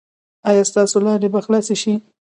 ایا 0.49 0.63
ستاسو 0.71 0.97
لارې 1.05 1.27
به 1.33 1.39
خلاصې 1.45 1.75
شي؟ 1.81 1.93